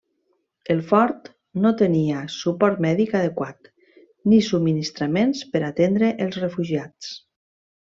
[0.75, 1.29] El fort
[1.65, 3.71] no tenia suport mèdic adequat
[4.33, 7.17] ni subministraments per atendre els refugiats.